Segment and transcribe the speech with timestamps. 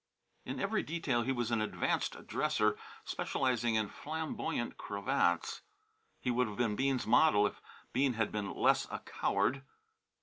[0.45, 5.61] In every detail he was an advanced dresser, specializing in flamboyant cravats.
[6.19, 7.61] He would have been Bean's model if
[7.93, 9.61] Bean had been less a coward.